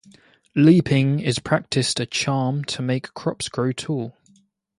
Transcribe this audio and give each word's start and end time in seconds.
Leaping 0.55 1.19
is 1.19 1.37
practiced 1.37 1.99
a 1.99 2.07
charm 2.07 2.63
to 2.63 2.81
make 2.81 3.03
the 3.03 3.11
crops 3.13 3.47
grow 3.49 3.71
tall. 3.71 4.15